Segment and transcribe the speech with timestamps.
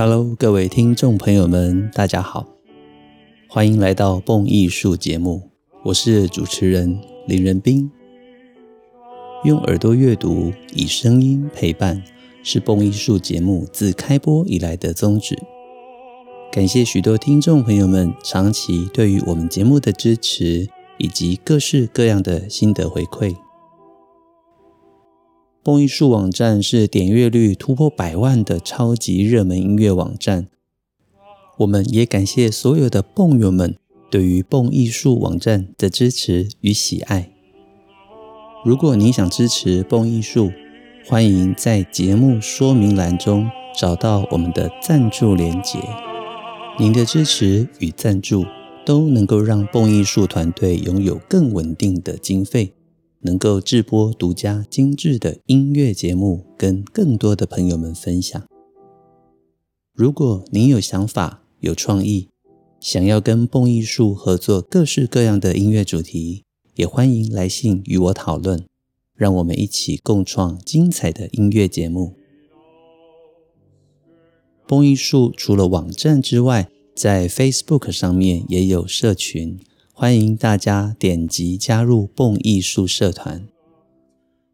[0.00, 2.46] Hello，各位听众朋友们，大家好，
[3.48, 5.50] 欢迎来到蹦艺术节目，
[5.82, 7.90] 我是主持人林仁斌。
[9.42, 12.00] 用耳朵阅读，以声音陪伴，
[12.44, 15.36] 是蹦艺术节目自开播以来的宗旨。
[16.52, 20.68] 感谢许多听众朋友们长期对于我们节目的支持，
[20.98, 23.34] 以及各式各样的心得回馈。
[25.68, 30.48] 蹦艺术网站是点阅率突破百万的超级热门音乐网站。
[31.58, 33.76] 我们也感谢所有的蹦友们
[34.10, 37.30] 对于蹦艺术网站的支持与喜爱。
[38.64, 40.50] 如果您想支持蹦艺术，
[41.04, 43.46] 欢迎在节目说明栏中
[43.78, 45.78] 找到我们的赞助连结。
[46.78, 48.46] 您的支持与赞助
[48.86, 52.72] 都能够让蹦艺术团队拥有更稳定的经费，
[53.20, 58.42] 能够制播独家精致的音乐节目，跟更多的朋友们分享。
[59.92, 62.28] 如果您有想法、有创意，
[62.80, 66.44] 想要跟蹦艺术合作各式各样的音乐主题，
[66.76, 68.64] 也欢迎来信与我讨论，
[69.14, 72.14] 让我们一起共创精彩的音乐节目。
[74.68, 79.58] 蹦艺术除了网站之外，在 Facebook 上面也有社群，
[80.00, 83.48] 欢迎大家点击加入蹦艺术社团。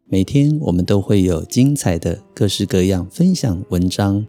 [0.05, 4.25] 每天我们都会有精彩的各式各样分享文章，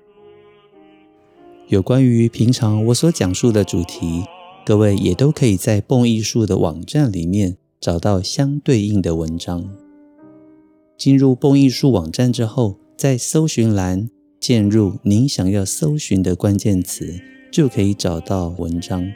[1.68, 4.24] 有关于平常我所讲述的主题，
[4.62, 7.56] 各位也都可以在蹦艺术的网站里面。
[7.80, 9.64] 找到相对应的文章。
[10.98, 17.18] 进入蹦艺术网站之后，在搜寻栏键入您想要搜寻的关键词，
[17.50, 19.10] 就可以找到文章。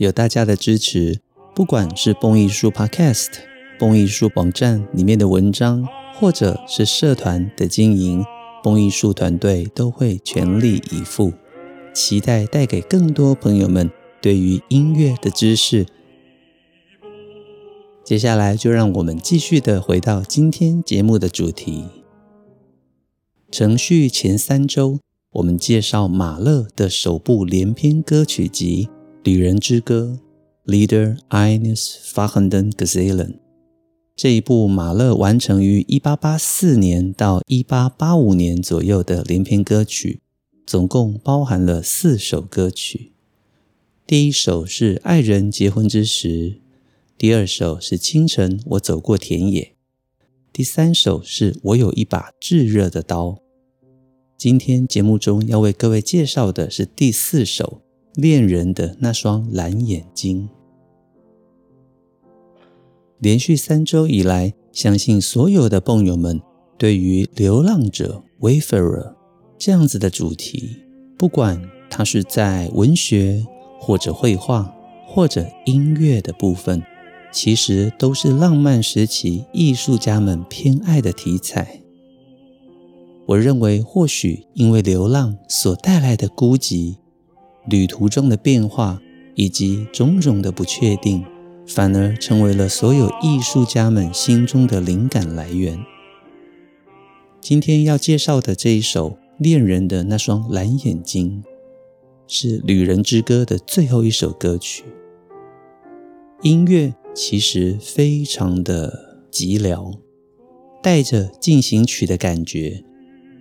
[0.00, 1.20] 有大家的支持，
[1.54, 3.32] 不管是蹦艺术 Podcast、
[3.78, 8.24] 蹦艺术网站里面的文章，或者是社团的经营，
[8.62, 11.34] 蹦艺术团队都会全力以赴，
[11.92, 13.90] 期待带给更多朋友们
[14.22, 15.84] 对于音乐的知识。
[18.02, 21.84] 接下来就让我们继续的回到今天节目的主题。
[23.50, 25.00] 程序前三周，
[25.32, 28.88] 我们介绍马勒的首部连篇歌曲集
[29.22, 30.18] 《旅人之歌》
[30.72, 33.34] （Leader Ines fahrenden Gazellen）。
[34.16, 40.22] 这一部马勒完成于一八八四年到一八八五年左右的连篇歌曲，
[40.66, 43.12] 总共包含了四首歌曲。
[44.06, 46.28] 第一首是《爱人结婚之时》。
[47.18, 49.74] 第二首是清晨，我走过田野。
[50.50, 53.38] 第三首是我有一把炙热的刀。
[54.38, 57.82] 今天节目中要为各位介绍的是第四首
[58.14, 60.48] 《恋人的那双蓝眼睛》。
[63.18, 66.40] 连续三周以来，相信所有的朋友们
[66.78, 69.14] 对于流浪者 （Wayfarer）
[69.58, 70.76] 这样子的主题，
[71.18, 73.44] 不管它是在文学
[73.78, 74.74] 或者绘画
[75.06, 76.82] 或者音乐的部分。
[77.32, 81.80] 其实都是浪漫时期艺术家们偏爱的题材。
[83.24, 86.96] 我认为，或许因为流浪所带来的孤寂、
[87.68, 89.00] 旅途中的变化
[89.34, 91.24] 以及种种的不确定，
[91.66, 95.78] 反而成为了所有艺术家们心中的灵感来源。
[97.40, 101.42] 今天要介绍的这一首《恋人的那双蓝眼睛》，
[102.26, 104.84] 是《旅人之歌》的最后一首歌曲。
[106.42, 106.94] 音乐。
[107.12, 109.98] 其实非常的寂寥，
[110.80, 112.84] 带着进行曲的感觉，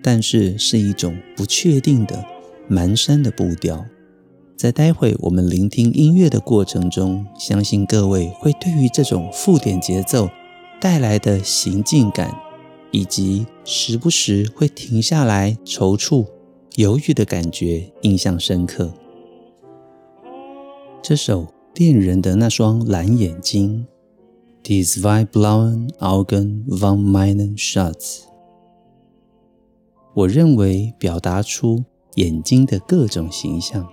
[0.02, 2.26] 但是是一种不确定的
[2.68, 3.86] 蹒跚的步调。
[4.60, 10.30] 在待会我们聆听音乐的过程中，相信各位会对于这种附点节奏
[10.82, 12.30] 带来的行进感，
[12.92, 16.26] 以及时不时会停下来踌躇、
[16.76, 18.92] 犹豫的感觉印象深刻。
[21.02, 21.48] 这首。
[21.76, 23.88] 恋人的那双蓝眼睛
[24.66, 28.24] ，Die zwei blauen Augen von meinen Schatz。
[30.14, 31.86] 我认为表达出
[32.16, 33.88] 眼睛的各种形象，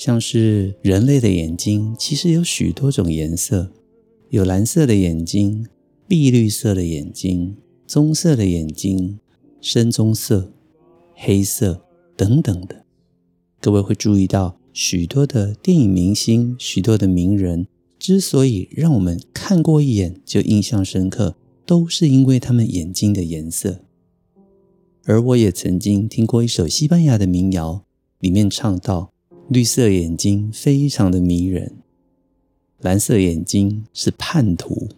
[0.00, 3.70] 像是人类的眼睛，其实有许多种颜色，
[4.30, 5.66] 有蓝色的眼睛、
[6.08, 7.54] 碧绿色的眼睛、
[7.86, 9.18] 棕色的眼睛、
[9.60, 10.54] 深棕色、
[11.12, 11.84] 黑色
[12.16, 12.86] 等等的。
[13.60, 14.56] 各位会注意到。
[14.72, 17.66] 许多的电影明星，许多的名人，
[17.98, 21.36] 之所以让我们看过一眼就印象深刻，
[21.66, 23.80] 都是因为他们眼睛的颜色。
[25.04, 27.84] 而我也曾经听过一首西班牙的民谣，
[28.20, 29.12] 里面唱到：
[29.50, 31.78] 绿色眼睛非常的迷人，
[32.78, 34.90] 蓝色眼睛是叛徒，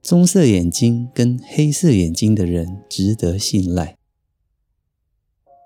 [0.00, 3.96] 棕色眼睛跟黑色眼睛的人值得信赖。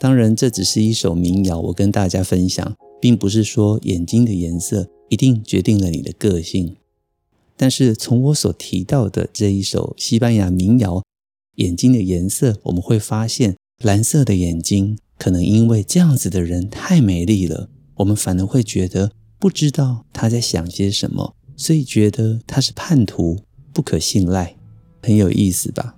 [0.01, 6.77] 当然，这只是一首民谣，我跟大家分享，并不是说眼睛的颜色一定决定了你的个性。
[7.59, 11.05] 但是从我所提到的这一首西班牙民谣，
[11.57, 23.41] 眼睛的颜色，我们会发现，蓝色的眼睛可能因为这样子的人太美丽了，我们反而会觉得不知道他在想些什么，所以觉得他是叛徒，
[23.73, 24.57] 不可信赖，
[25.03, 25.97] 很有意思吧？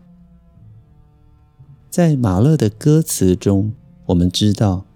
[1.91, 3.73] 在马勒的歌词中。
[4.09, 4.87] 我们知道，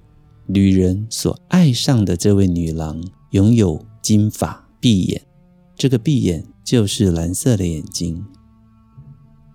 [0.46, 2.98] 女人所爱上的这位女郎
[3.32, 5.20] 拥有金发碧眼，
[5.76, 8.24] 这个碧眼就是蓝色的眼睛。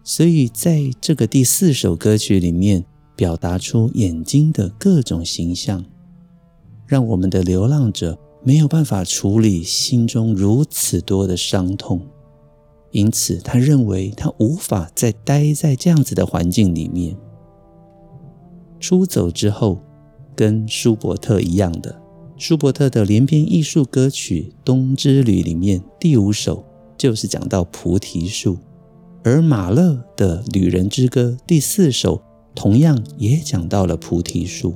[0.03, 2.85] 所以，在这个第四首歌曲里面，
[3.17, 5.83] 表达出眼睛的各种形象，
[6.85, 11.99] 让我们的流浪者没有办法处理心中如此多的伤痛，
[12.91, 17.17] 因此他认为他无法再待在这样子的环境里面。
[18.79, 19.79] 出走之后，
[20.35, 21.99] 跟舒伯特一样的，
[22.37, 26.63] 舒伯特的连篇艺术歌曲《冬之旅》里面第五首
[26.95, 28.59] 就是讲到菩提树，
[29.23, 32.21] 而马勒的《旅人之歌》第四首
[32.57, 34.73] 同样也讲到了菩提树。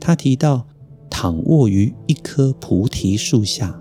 [0.00, 0.66] 他提到
[1.08, 3.80] 躺卧于一棵菩提树下，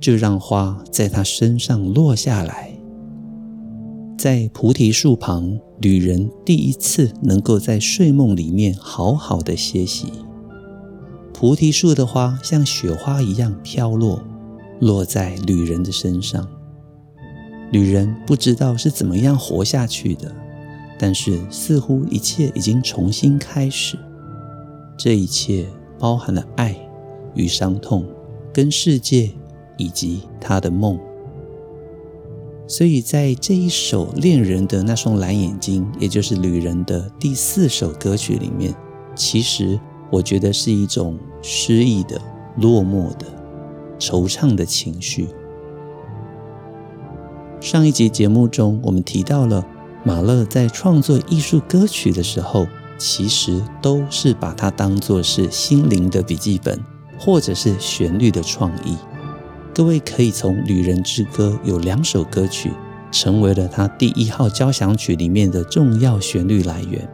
[0.00, 2.72] 就让花在他身上落下来。
[4.16, 10.06] 在菩提树旁，旅人第一次能够在睡梦里面好好的歇息。
[11.34, 14.22] 菩提树的花像雪花一样飘落，
[14.80, 16.48] 落在旅人的身上。
[17.72, 20.34] 旅人不知道是怎么样活下去的，
[21.02, 23.98] 但是似乎一切已经重新开始。
[24.96, 25.66] 这一切
[25.98, 26.76] 包含了爱
[27.34, 28.06] 与伤痛，
[28.52, 29.28] 跟世界
[29.76, 30.96] 以及他的梦。
[32.68, 38.72] 所以在这一首恋人的那双蓝眼睛，也就是旅人的第四首歌曲里面，
[39.16, 42.16] 其实我觉得是一种失意的、
[42.58, 43.26] 落寞的、
[43.98, 45.26] 惆怅的情绪。
[47.60, 49.66] 上一集节目中，我们提到了
[50.04, 52.66] 马勒在创作艺术歌曲的时候，
[52.98, 56.80] 其实都是把它当作是心灵的笔记本，
[57.18, 58.96] 或者是旋律的创意。
[59.72, 62.72] 各位可以从《旅人之歌》有两首歌曲，
[63.12, 67.08] 成为了他第一号交响曲里面的重要旋律来源。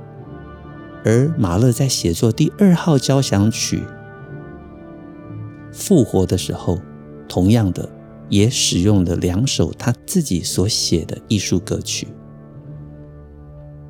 [1.04, 3.78] 而马勒在写作第二号交响曲
[5.72, 6.80] 《复活》的时候，
[7.28, 7.88] 同样的
[8.28, 12.08] 也使用了两首他自己所写的艺术歌曲，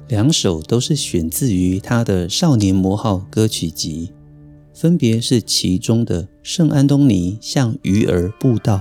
[0.09, 4.11] 两首都是选自于他的《少年魔号》歌曲集。
[4.73, 8.81] 分别是其中的圣安东尼向鱼儿布道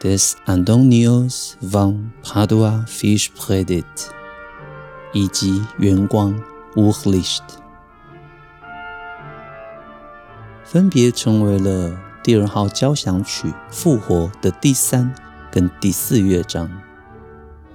[0.00, 3.82] ，Des Antonius von Padua Fish Predit）
[5.12, 6.40] 以及圆光
[6.76, 7.40] Urlicht，
[10.64, 15.12] 分别成为了第二号交响曲复活的第三
[15.50, 16.70] 跟第四乐章。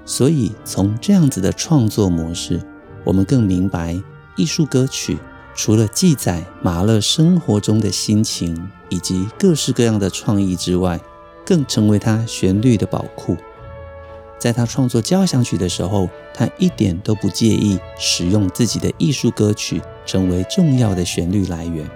[0.06, 2.62] 所以从这样子的创作模式，
[3.08, 3.98] 我们更明白
[4.36, 5.18] 艺术歌曲。
[5.56, 11.00] 除了记载马勒生活中的心情以及各式各样的创意之外，
[11.46, 13.36] 更成为他旋律的宝库。
[14.38, 21.90] 在他创作交响曲的时候，他一点都不介意使用自己的艺术歌曲成为重要的旋律来源。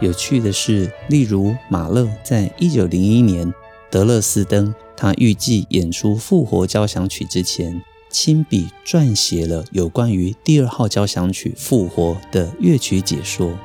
[0.00, 3.54] 有趣的是，例如马勒在一九零一年
[3.90, 7.80] 德勒斯登，他预计演出复活交响曲之前。
[8.10, 13.56] 亲笔撰写了有关于第二号交响曲《复活》的乐曲解说，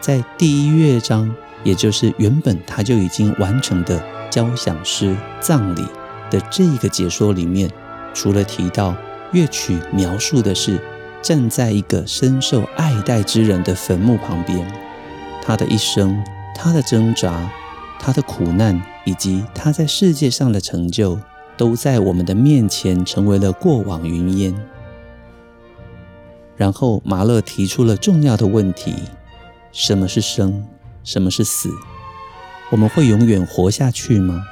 [0.00, 1.34] 在第一乐章，
[1.64, 5.84] 也就是原本他就已经完成的交响诗葬礼
[6.30, 7.68] 的这一个解说里面，
[8.14, 8.94] 除了提到
[9.32, 10.80] 乐曲描述的是
[11.20, 14.64] 站在一个深受爱戴之人的坟墓旁边，
[15.42, 16.22] 他的一生、
[16.54, 17.50] 他的挣扎、
[17.98, 21.18] 他的苦难，以及他在世界上的成就。
[21.56, 24.54] 都在我们的面前成为了过往云烟。
[26.56, 28.94] 然后马勒提出了重要的问题：
[29.72, 30.64] 什么是生？
[31.04, 31.70] 什么是死？
[32.70, 34.42] 我们会永远活下去吗？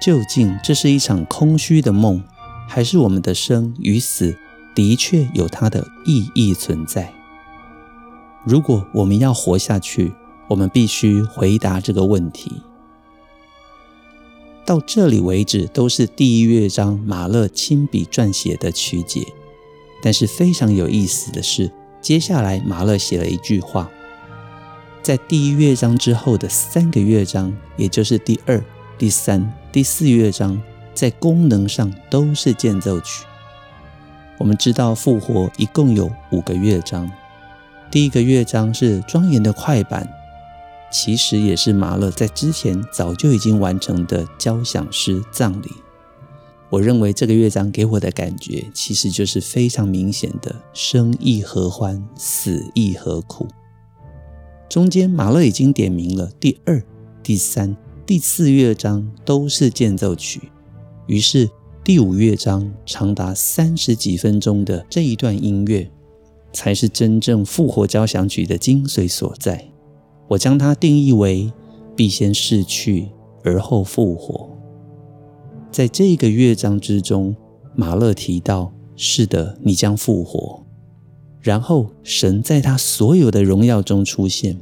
[0.00, 2.22] 究竟这是一场空虚的梦，
[2.68, 4.36] 还是我们的生与死
[4.74, 7.12] 的确有它的意义存在？
[8.44, 10.12] 如果我们要活下去，
[10.48, 12.60] 我们必须回答这个问题。
[14.66, 19.26] 到这里为止，都是第一乐章马勒亲笔撰写的曲解。
[20.02, 23.90] 但是非常有意思的是，接下来马勒写了一句话，
[25.02, 28.62] 在第一乐章之后的三个乐章，也就是第二、
[28.98, 30.60] 第三、第四乐章，
[30.94, 33.24] 在功能上都是间奏曲。
[34.38, 37.10] 我们知道复活一共有五个乐章，
[37.90, 40.08] 第一个乐章是庄严的快板，
[40.94, 45.66] 其实也是马勒在之前早就已经完成的交响诗《葬礼》。
[46.70, 53.48] 我认为这个乐章给我的感觉，其实就是非常明显的“生亦何欢，死亦何苦”。
[54.70, 56.80] 中间马勒已经点明了第二、
[57.24, 60.42] 第三、第四乐章都是间奏曲，
[61.08, 61.50] 于是
[61.82, 65.90] 第五乐章长达三十几分钟的这一段音乐，
[66.52, 69.73] 才是真正复活交响曲的精髓所在。
[70.28, 71.52] 我将它定义为
[71.94, 73.08] “必先逝去，
[73.42, 74.50] 而后复活”。
[75.70, 77.34] 在这个乐章之中，
[77.74, 80.62] 马勒提到：“是的，你将复活。”
[81.42, 84.56] 然后神在他所有的荣耀中出现。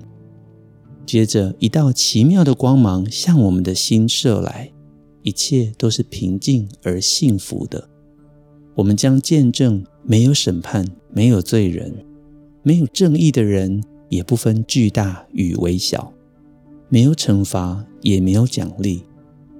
[1.06, 4.70] 接着，一道奇妙的光芒向我们的心射来，
[5.22, 7.88] 一切都是平静而幸福的。
[8.74, 11.92] 我们将见证：没有审判，没有罪人，
[12.62, 16.12] 没有正义的人，也不分巨大与微小；
[16.90, 19.02] 没有惩罚，也没有奖励。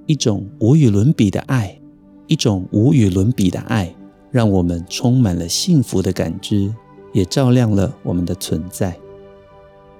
[0.04, 1.80] 一种无与伦比的爱，
[2.26, 3.94] 一种无与伦比的爱，
[4.30, 6.70] 让我们充满了幸福的感知，
[7.14, 8.94] 也照亮了我们的存在。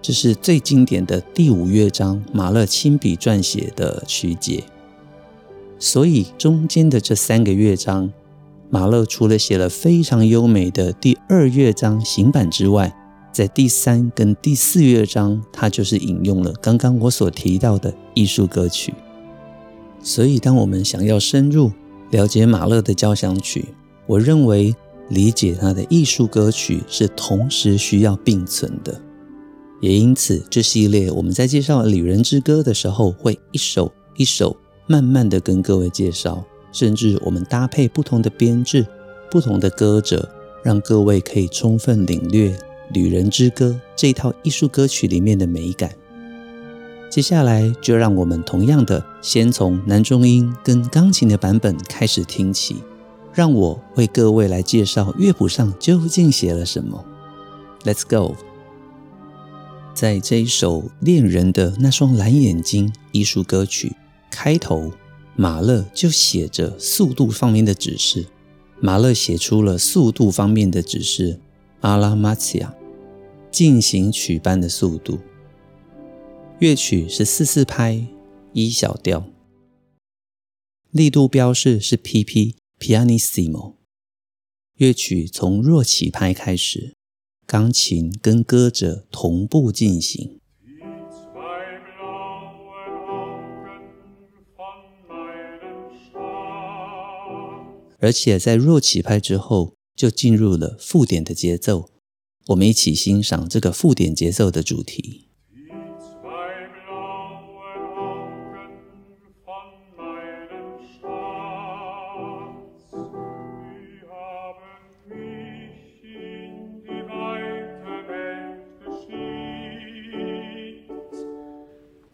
[0.03, 4.65] 这是最经典的第五乐章，马勒亲笔撰写的曲解。
[5.79, 8.13] 所以中间的这三个乐章，
[8.69, 12.95] 马勒除了写了非常优美的第二乐章行板之外，
[13.33, 18.93] 在第三跟第四乐章，他就是引用了刚刚我所提到的艺术歌曲。
[20.03, 21.73] 所以，当我们想要深入
[22.11, 23.65] 了解马勒的交响曲，
[24.07, 24.75] 我认为
[25.09, 29.01] 理解他的艺术歌曲是同时需要并存的。
[29.81, 34.55] 也因此，这系列我们在介绍《旅人之歌》的时候，会一首一首
[34.87, 38.87] 慢慢的跟各位介绍，甚至我们搭配不同的编制、
[39.31, 40.29] 不同的歌者，
[40.63, 42.51] 让各位可以充分领略
[42.91, 45.95] 《旅人之歌》这套艺术歌曲里面的美感。
[47.11, 52.77] 接下来就让我们同样的先从男中音跟钢琴的版本开始听起，
[53.35, 57.05] 让我为各位来介绍乐谱上究竟写了什么。
[57.85, 58.35] Let's go！
[59.95, 63.95] 在这一首恋人的那双蓝眼睛艺术歌曲
[64.31, 64.91] 开头，
[65.37, 68.25] 马勒就写着速度方面的指示。
[68.81, 71.39] 马勒写出了速度方面的指示
[71.83, 72.77] 阿拉玛西亚
[73.51, 75.19] 进行曲般的速度。
[76.61, 78.07] 乐曲是四四拍
[78.53, 79.25] 一小调，
[80.93, 83.75] 力度标示是 pp pianissimo。
[84.77, 86.95] 乐曲从弱起拍开始，
[87.49, 90.39] 钢琴跟歌者同步进行，
[97.99, 101.91] 而且在弱起拍之后就进入了附点的节奏。
[102.49, 105.29] 我们一起欣赏这个附点节奏的主题。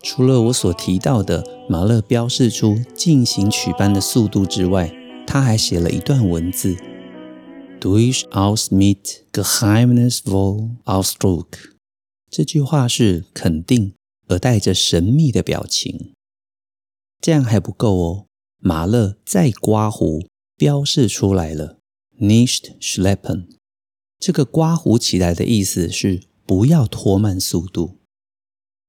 [0.00, 4.92] 除了我所提到的马勒标示出进行曲般的速度之外，
[5.26, 6.76] 他还写了一段文字
[7.80, 11.47] ：“Durchaus mit geheimnisvoll Ausdruck。”
[12.30, 13.94] 这句话是肯定
[14.26, 16.12] 而带着神秘的表情。
[17.20, 18.26] 这样还不够哦，
[18.58, 21.78] 马勒再刮胡标示出来了
[22.20, 23.47] ：“Nicht schleppen。”
[24.20, 27.99] 这个刮胡起来的意思是不要拖慢速度。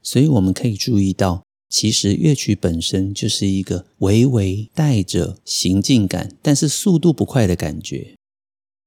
[0.01, 8.15] 所以我们可以注意到，其实乐曲本身就是一个微微带着行进感，但是速度不快的感觉。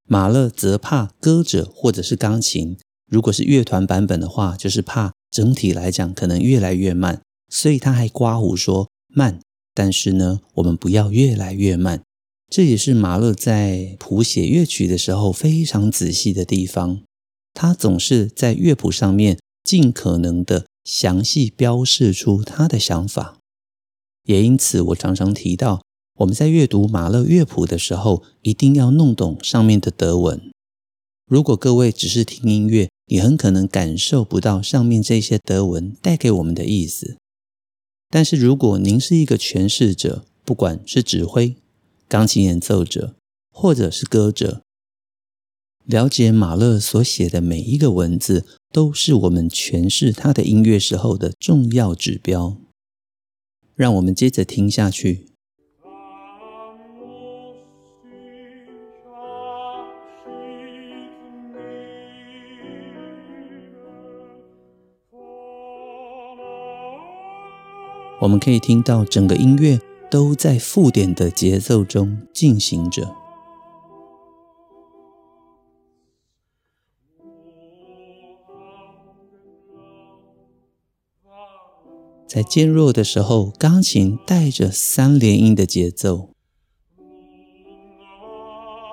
[0.09, 2.77] 马勒则怕歌者或者是钢琴，
[3.11, 9.41] 如果是乐团版本的话，就是怕整体来讲可能越来越慢，所以他还刮胡说慢。
[9.75, 12.03] 但是呢，我们不要越来越慢。
[12.51, 17.03] 这也是马勒在谱写乐曲的时候非常仔细的地方，
[17.55, 20.67] 他总是在乐谱上面尽可能的。
[20.85, 23.39] 详细标示出他的想法，
[24.25, 25.81] 也因此我常常提到，
[26.23, 30.41] 我们在阅读马勒乐谱的时候，一定要弄懂上面的德文。
[31.27, 37.17] 如果各位只是听音乐，你很可能感受不到上面这些德文带给我们的意思。
[38.09, 41.57] 但是如果您是一个诠释者，不管是指挥、
[42.09, 43.17] 钢琴演奏者，
[43.51, 44.63] 或者是歌者，
[45.85, 52.59] 了解马勒所写的每一个文字，都是我们诠释他的音乐时候的重要指标。
[53.75, 55.32] 让我们接着听下去。
[68.23, 73.17] 我们可以听到整个音乐都在附点的节奏中进行着。
[82.29, 86.31] 在渐弱的时候，钢琴带着三连音的节奏，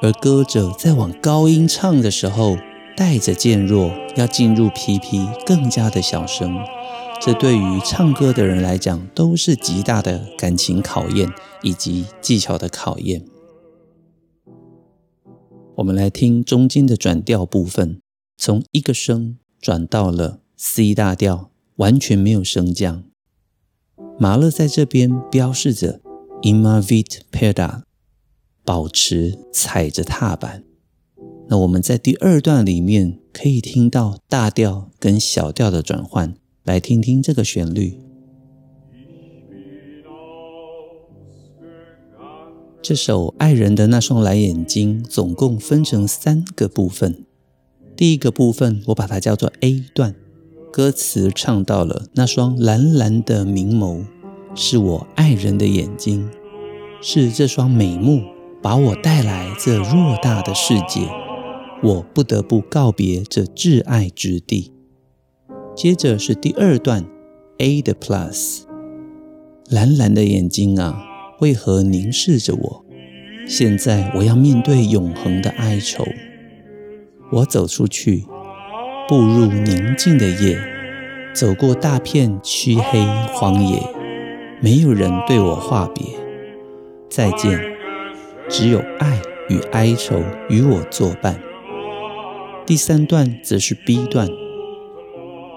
[0.01, 2.57] 而歌者在往高音唱的时候，
[2.98, 6.57] 带着渐弱，要进入 PP，更加的小声。
[7.21, 11.29] 这对于唱歌的人来讲，都是极大的感情考验
[11.61, 13.25] 以及技巧的考验。
[15.75, 18.01] 我们来听中间的转调部分，
[18.38, 23.03] 从一个声转到了 C 大调，完全没有升降。
[24.17, 25.99] 马勒在这边标示着
[26.43, 27.81] immavit peda”，
[28.63, 30.63] 保持踩着踏板。
[31.49, 37.97] 那我们在第二段里面可以听到大调跟小调的转换，来听听这个旋律。
[42.81, 47.25] 这首《爱人的那双蓝眼睛》总共分成三个部分，
[47.95, 50.15] 第一个部分我把它叫做 A 段。
[50.71, 54.05] 歌词唱到了那双蓝蓝的明眸，
[54.55, 56.29] 是我爱人的眼睛，
[57.01, 58.21] 是这双美目
[58.61, 61.09] 把我带来这偌大的世界，
[61.81, 64.71] 我不得不告别这挚爱之地。
[65.79, 67.05] 接着是第二段
[67.59, 68.63] A 的 Plus，
[69.69, 71.01] 蓝蓝的眼睛啊，
[71.39, 72.86] 为何凝视着我？
[73.48, 76.05] 现在我要面对永恒的哀愁，
[77.31, 78.25] 我走出去。
[79.07, 80.59] 步入宁静的夜，
[81.33, 83.81] 走过大片漆黑荒野，
[84.59, 86.05] 没有人对我话别
[87.09, 87.57] 再见，
[88.50, 91.39] 只有爱与哀愁与我作伴。
[92.65, 94.27] 第三段则是 B 段，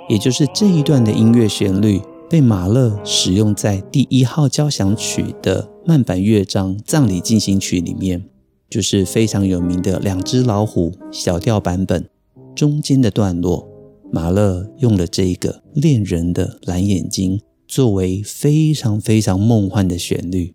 [0.08, 8.24] 也就是这一段的音乐旋律被马勒使用在第一号交响曲的慢板乐章《葬礼进行曲》里面，
[8.68, 12.08] 就是非常有名的两只老虎小调版本。
[12.54, 13.66] 中间的段落，
[14.10, 20.54] 马勒用了这个恋人的蓝眼睛作为非常非常梦幻的旋律。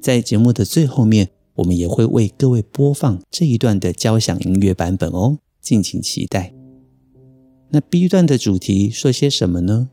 [0.00, 6.52] 在节目的最后面，我们也会为各位播放这一段的交响音乐版本哦，敬请期待。
[7.74, 9.90] 那 B 段的主题说些什么呢？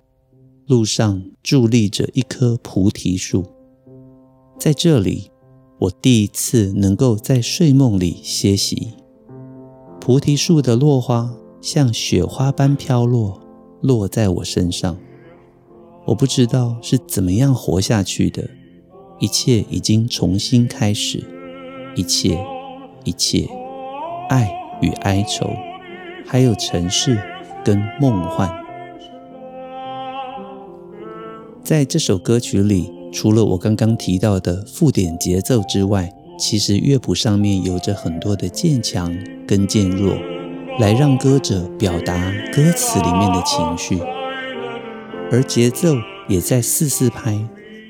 [0.67, 3.43] 路上伫立着一棵菩提树，
[4.59, 5.31] 在这里，
[5.79, 8.89] 我第一次能够在睡梦里歇息。
[9.99, 13.41] 菩提树的落花像雪花般飘落，
[13.81, 14.95] 落在我身上。
[16.05, 18.47] 我不知道是怎么样活下去的，
[19.19, 21.23] 一切已经重新开始，
[21.95, 22.37] 一切，
[23.03, 23.49] 一切，
[24.29, 24.51] 爱
[24.83, 25.49] 与哀愁，
[26.27, 27.19] 还有尘世
[27.63, 28.49] 跟梦幻。
[31.63, 39.15] 在这首歌曲里，除了我刚刚提到的附点节奏之外，其实乐谱上面有着很多的渐强
[39.47, 40.15] 跟渐弱，
[40.79, 42.15] 来让歌者表达
[42.51, 43.99] 歌词里面的情绪，
[45.31, 45.93] 而节奏
[46.27, 47.39] 也在四四拍、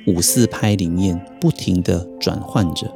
[0.05, 2.91] 五四拍里面不停地转换着，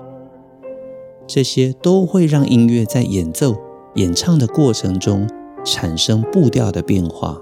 [1.26, 3.56] 这些都会让音乐在演奏、
[3.96, 5.28] 演唱的过程中
[5.66, 7.42] 产生步调的变化，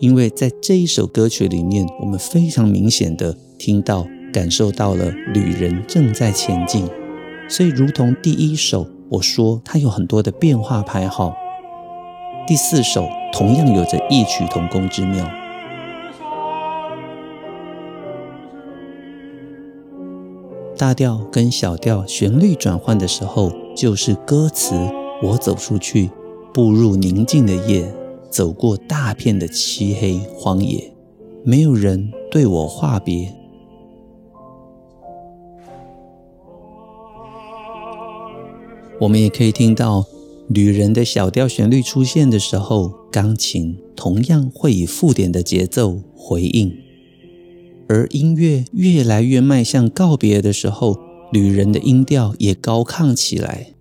[0.00, 6.88] 因为在这一首歌曲里面，我们非常明显的听到、感受到了旅人正在前进。
[7.48, 11.34] 所以，如同第一首，我说它有很多的变化拍号。
[12.46, 15.28] 第四首同样有着异曲同工之妙。
[20.76, 24.74] 大调跟小调旋律转换的时候，就是歌词：
[25.22, 26.10] 我走出去，
[26.54, 27.92] 步入宁静的夜，
[28.30, 30.88] 走过大片的漆黑荒野，
[31.42, 33.34] 没有人对我话别。
[39.00, 40.06] 我们也可以听到
[40.46, 46.70] 旅人的小调旋律出现的时候，钢琴同样会以附点的节奏回应；
[47.88, 50.96] 而音乐越来越迈向告别的时候，
[51.32, 53.73] 旅人的音调也高亢起来。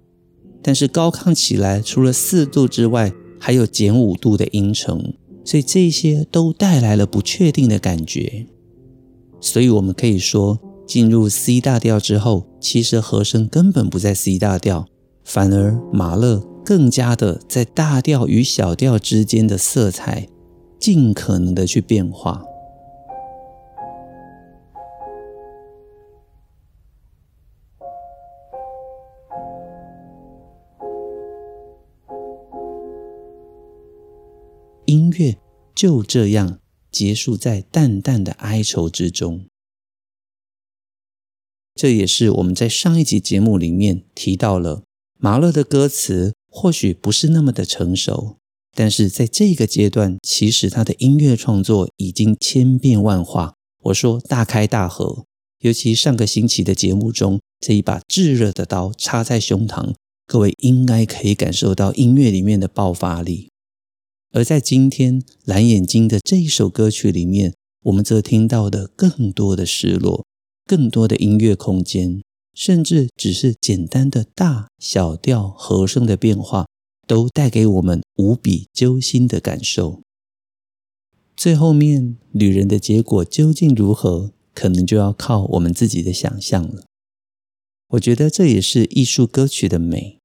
[0.63, 8.47] 但是高亢起来，除了四度之外，还有减五度的音程，所以这些都带来了不确定的感觉。
[9.41, 14.87] 所以我们可以说，进入 C 大调之后，其实和声根本不在 C 大调。
[15.25, 20.27] 反而，马勒更加的在大调与小调之间的色彩，
[20.79, 22.41] 尽可能的去变化。
[34.93, 35.39] 音乐
[35.73, 36.59] 就这样
[36.91, 39.47] 结束在淡淡的哀愁之中。
[41.73, 44.83] 这也是我们在上一集节目里面提到了，
[45.17, 48.37] 马勒的歌词或许不是那么的成熟，
[48.75, 53.55] 但是在这个阶段，其实他的音乐创作已经千变万化。
[53.85, 55.25] 我说大开大合，
[55.61, 59.95] 尤其上个星期的节目中，这一把炙热的刀插在胸膛，
[60.27, 63.49] 各位应该可以感受到音乐里面的爆发力。
[64.33, 70.25] 而在今天蓝眼睛的这一首歌曲里面，我们则听到的更多的失落。
[70.65, 72.23] 更多的音乐空间，
[72.55, 76.65] 甚至只是简单的大小调和声的变化，
[77.05, 80.01] 都带给我们无比揪心的感受。
[81.37, 86.85] 最后面旅人的结果究竟如何，可能就要靠我们自己的想象了。
[87.89, 90.17] 我觉得这也是艺术歌曲的美，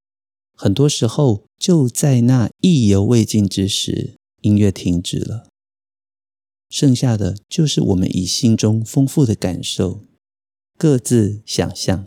[0.60, 5.48] 很多时候就在那意犹未尽之时，音乐停止了，
[6.68, 10.02] 剩下的就是我们以心中丰富的感受。
[10.76, 12.04] 各自想象，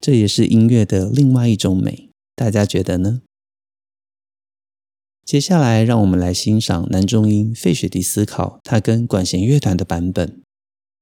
[0.00, 2.08] 这也是音乐的另外一种美。
[2.34, 3.20] 大家觉得呢？
[5.26, 10.40] 接下来，让我们来欣赏男中音费雪迪斯考他跟管弦乐团的版本。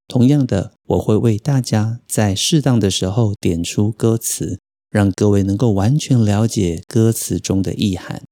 [0.09, 8.23] 同样的，我会为大家在适当的时候点出歌词，让各位能够完全了解歌词中的意涵。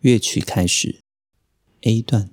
[0.00, 1.00] 乐曲开始
[1.82, 2.30] ，A 段，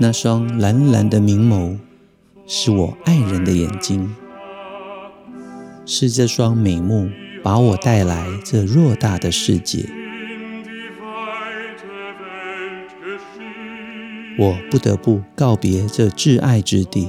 [0.00, 1.78] 那双蓝蓝的明眸。
[2.44, 4.14] 是我爱人的眼睛，
[5.86, 7.08] 是这双美目
[7.42, 9.88] 把我带来这偌大的世界。
[14.38, 17.08] 我不得不告别这挚爱之地。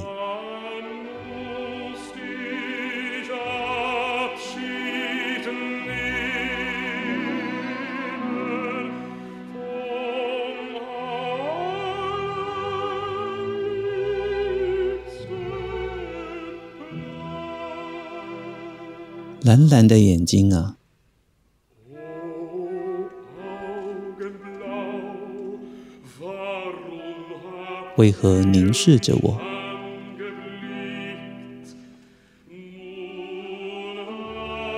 [19.54, 20.78] 蓝蓝的眼睛啊，
[27.96, 29.38] 为何凝视着我？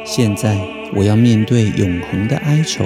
[0.04, 0.58] 现在
[0.94, 2.84] 我要面对永恒的哀愁。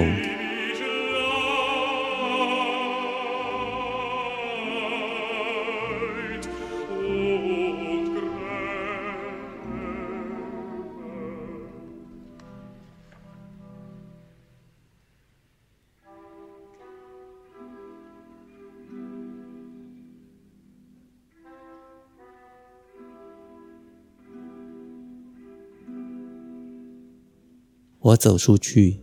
[28.03, 28.99] 我走出去，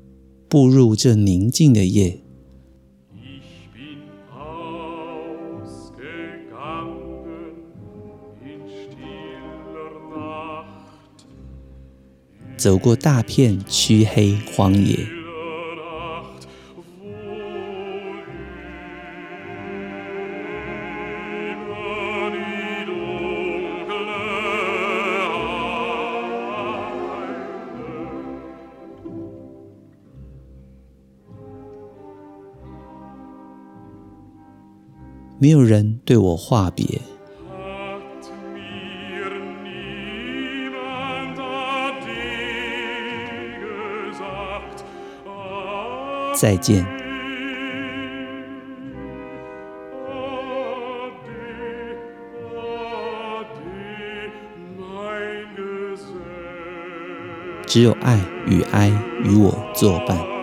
[0.48, 2.20] 步入这宁静的夜。
[12.56, 15.17] 走过大片黢黑荒野。
[35.40, 37.00] 没有人对我话别，
[46.34, 46.84] 再见。
[57.66, 58.88] 只有爱与哀
[59.22, 60.37] 与我作伴。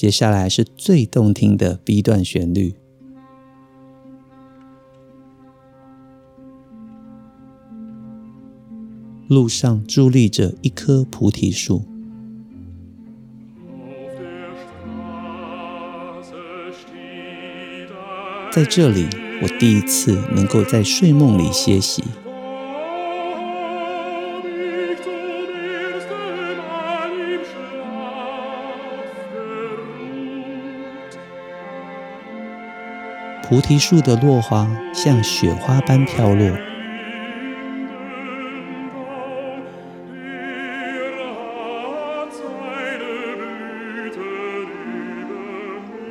[0.00, 2.74] 接下来是最动听的 B 段旋律。
[9.28, 11.82] 路上伫立着一棵菩提树，
[18.50, 19.06] 在这里，
[19.42, 22.02] 我第一次能够在睡梦里歇息。
[33.50, 36.56] 菩提树的落花像雪花般飘落，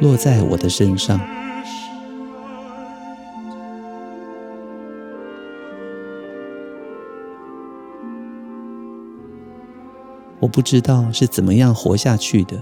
[0.01, 1.17] 落在我的身上。
[10.41, 12.61] 我不知道是怎么样活下去的。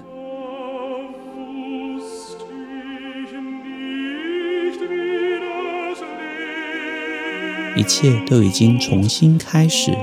[7.87, 9.93] 一切都已经重新开始。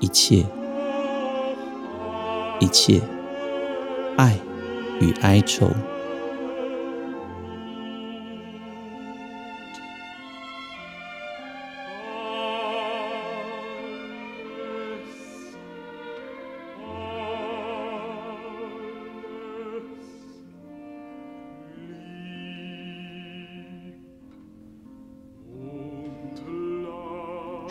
[0.00, 0.46] 一切，
[2.58, 3.02] 一切，
[4.16, 4.38] 爱
[5.02, 5.68] 与哀愁。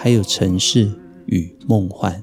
[0.06, 0.92] 还有城市
[1.26, 2.22] 与梦幻。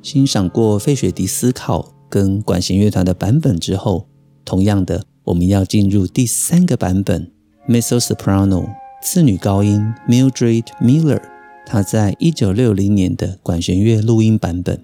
[0.00, 4.08] 欣赏过费雪迪思考跟管弦乐团的版本之后，
[4.46, 7.30] 同样的，我们要进入第三个版本
[7.68, 8.66] ，Mezzo Soprano
[9.02, 11.37] 次女高音 Mildred Miller。
[11.70, 14.80] 他在一九六零年的管弦乐录音版本，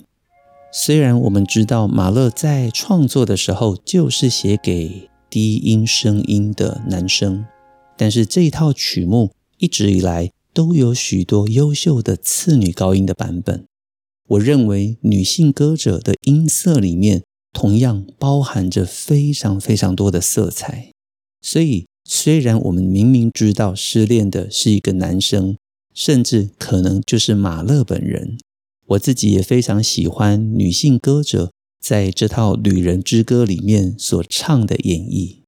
[0.70, 7.46] 虽然我们知道马勒在创作的时候就是写给低音声音的男声，
[7.96, 13.64] 但是这一套曲目一直以来都有许多优秀的次女高音的版本。
[14.28, 17.22] 我认为女性歌者的音色里面
[17.54, 20.90] 同样包含着非常非常多的色彩，
[21.40, 25.56] 所以虽然我们明明知道失恋的是一个男生。
[25.94, 28.36] 甚至可能就是马勒本人。
[28.88, 35.38] 我自己也非常喜欢女性歌者在这套《旅人之歌》里面所唱的演绎。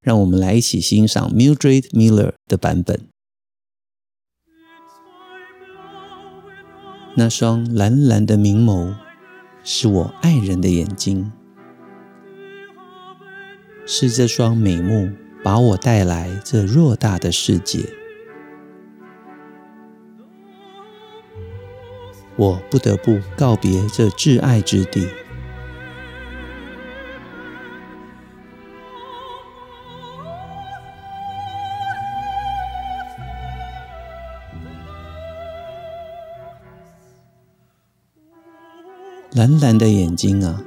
[0.00, 3.02] 让我们来一起欣赏 Mildred Miller 的版本。
[7.14, 8.96] 那双蓝蓝的明眸，
[9.62, 11.30] 是我爱人的眼睛，
[13.86, 15.12] 是这双美目
[15.44, 18.01] 把我带来这偌大的世界。
[22.42, 25.06] 我不得不告别这挚爱之地。
[39.34, 40.64] 蓝蓝的眼睛啊，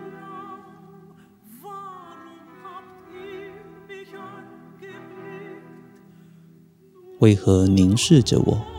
[7.19, 8.74] 为何凝视着我？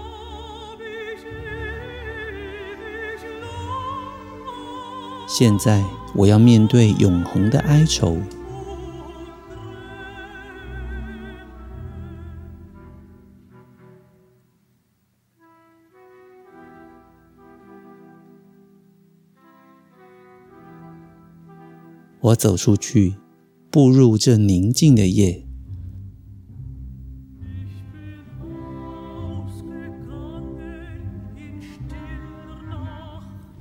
[5.39, 8.17] 现在我要面对永恒的哀愁。
[22.21, 23.17] 我走出去，
[23.71, 25.46] 步入这宁静的夜。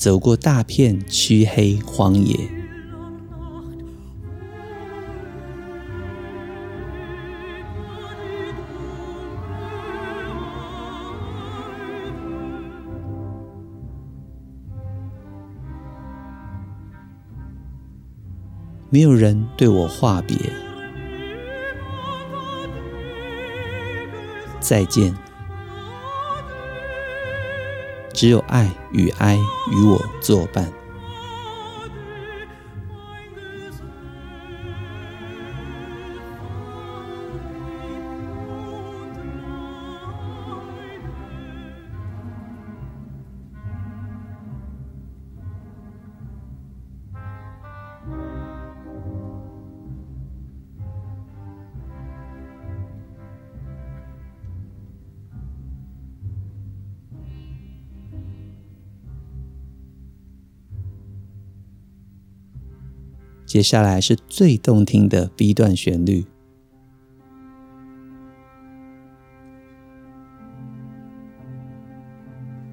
[0.06, 2.38] 走过大片黢黑荒野，
[18.92, 20.38] 没有人对我话别，
[24.60, 25.25] 再见。
[28.26, 29.38] 只有爱与哀
[29.72, 30.85] 与我作伴。
[63.46, 66.26] 接下来是最动听的 B 段旋律。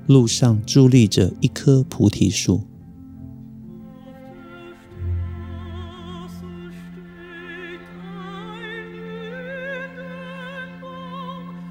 [0.06, 2.66] 路上伫立着一棵菩提树。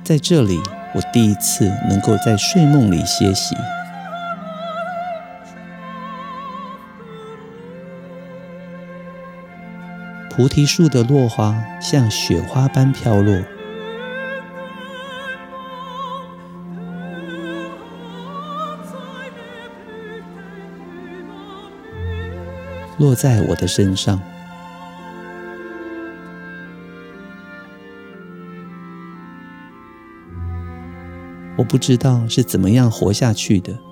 [0.04, 0.60] 在这里，
[0.96, 3.56] 我第一次能够在睡梦里歇息。
[10.34, 13.44] 菩提树的落花像雪花般飘落，
[22.98, 24.22] 落在我的身上。
[31.58, 33.91] 我不知道是怎么样活下去的。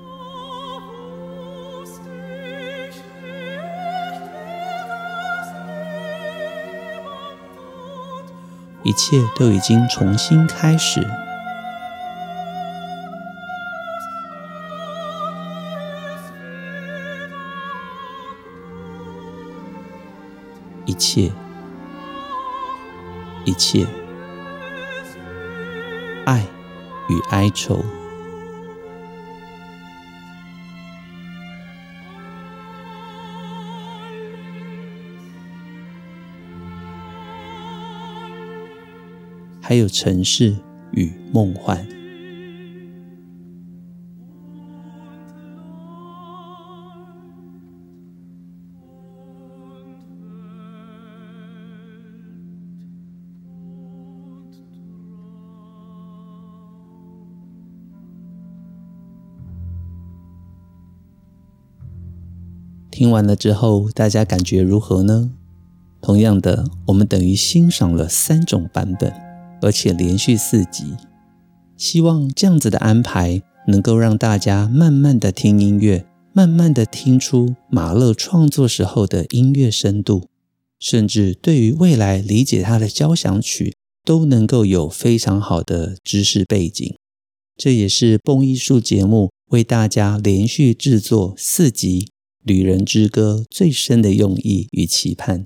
[8.84, 11.06] 一切都已经重新开始，
[20.86, 21.32] 一切，
[23.46, 23.86] 一切，
[26.26, 26.46] 爱
[27.10, 27.84] 与哀愁。
[39.70, 40.56] 还有城市
[40.94, 41.88] 与梦幻。
[62.90, 65.30] 听完了之后，大家感觉如何呢？
[66.02, 69.29] 同样的，我们等于欣赏了三种版本。
[69.62, 70.96] 而且连续四集，
[71.78, 80.28] 希望这样子的安排能够让大家慢慢的听音乐，慢慢的听出马勒创作时候的音乐深度，
[80.80, 86.96] 甚至对于未来理解他的交响曲都能够有非常好的知识背景。
[87.58, 92.02] 这也是蹦艺术节目为大家连续制作四集
[92.44, 95.46] 《旅人之歌》最深的用意与期盼。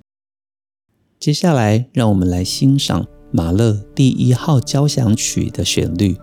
[1.20, 3.08] 接下来，让我们来欣赏。
[3.36, 6.16] 马勒第一号交响曲的旋律。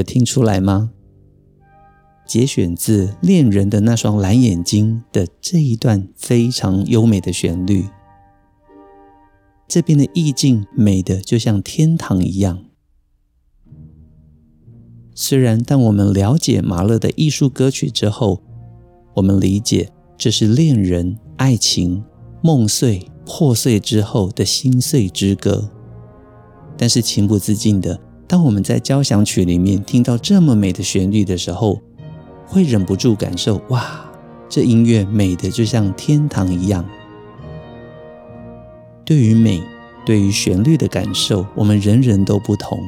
[0.00, 0.92] 有听出来吗？
[2.26, 7.84] 节选自《恋人的那双蓝眼睛》的这一段非常优美的旋律，
[9.68, 12.64] 这边的意境美的就像天堂一样。
[15.14, 18.42] 虽然当我们了解马勒的艺术歌曲之后，
[19.16, 22.02] 我们理解这是恋人、爱情、
[22.42, 25.70] 梦碎、破碎之后的心碎之歌，
[26.78, 28.00] 但是情不自禁的。
[28.30, 31.80] 当我们在交响曲里面听到这么美的旋律的时候，
[32.46, 34.08] 会忍不住感受哇，
[34.48, 36.84] 这音乐美的就像天堂一样。
[39.04, 39.60] 对于美，
[40.06, 42.78] 对于旋律的感受，我们人人都不同。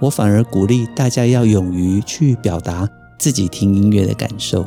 [0.00, 2.86] 我反而鼓励大家要勇于去表达
[3.18, 4.66] 自己听音乐的感受。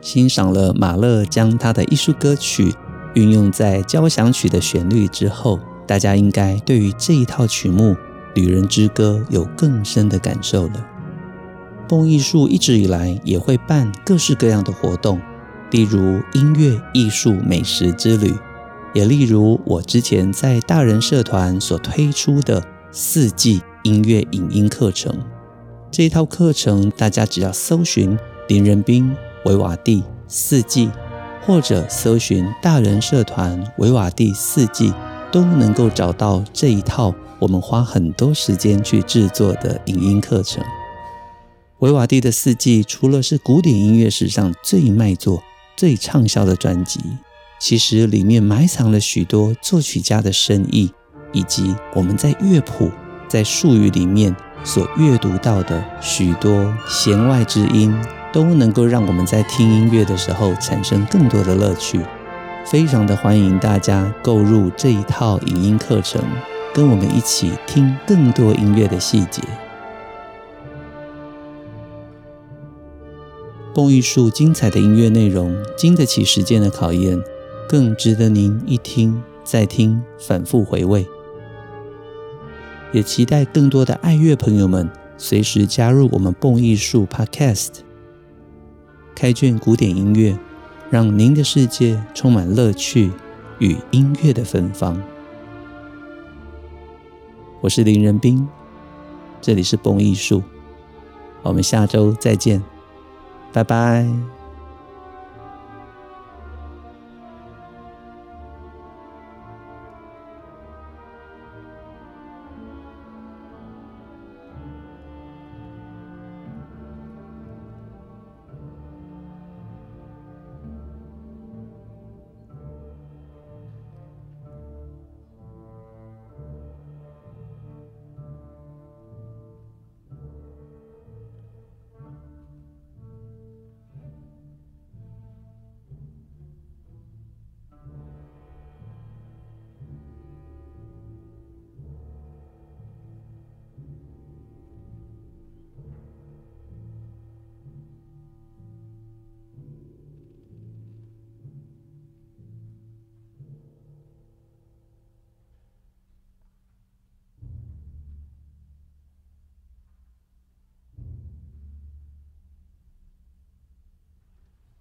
[0.00, 2.74] 欣赏了马勒将他的艺术歌曲
[3.14, 7.92] 运用在交响曲的旋律之后，大家应该对于这一套曲目
[8.34, 10.86] 《旅人之歌》有更深的感受了。
[11.86, 15.20] 蹦艺术一直以来也会办各式各样的活动，
[15.70, 18.34] 例如音乐、艺术、美食之旅。
[18.94, 22.62] 也例如我之前在大人社团所推出的
[22.92, 25.12] 四季音乐影音课程，
[25.90, 28.16] 这一套课程大家只要搜寻
[28.48, 29.14] 林仁斌
[29.44, 30.88] 韦瓦第四季，
[31.44, 34.94] 或者搜寻大人社团韦瓦第四季，
[35.34, 40.62] 都能够找到这一套我们花很多时间去制作的影音课程。
[41.80, 45.42] 维瓦蒂的四季除了是古典音乐史上最卖座、
[45.76, 47.00] 最畅销的专辑。
[47.58, 50.92] 其实里面埋藏了许多作曲家的深意，
[51.32, 52.92] 以及我们在乐谱、
[53.26, 57.92] 在术语里面所阅读到的许多弦外之音，
[58.32, 62.00] 都能够让我们在听音乐的时候产生更多的乐趣。
[62.64, 66.22] 非常的欢迎大家购入这一套影音课程，
[66.72, 69.42] 跟我们一起听更多音乐的细节。
[73.74, 77.20] 蹦艺术精彩的音乐内容，经得起时间的考验。
[77.66, 81.06] 更值得您一听再听，反复回味。
[82.92, 87.70] 也期待更多的爱乐朋友们随时加入我们蹦艺术 Podcast，
[89.14, 90.38] 开卷古典音乐，
[90.94, 93.10] 让您的世界充满乐趣
[93.58, 94.96] 与音乐的芬芳。
[97.60, 98.46] 我是林仁斌，
[99.40, 100.40] 这里是蹦艺术，
[101.42, 102.62] 我们下周再见，
[103.52, 104.06] 拜拜。